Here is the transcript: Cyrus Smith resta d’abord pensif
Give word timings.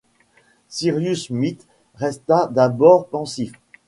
Cyrus 0.67 1.25
Smith 1.27 1.67
resta 1.93 2.47
d’abord 2.47 3.05
pensif 3.09 3.51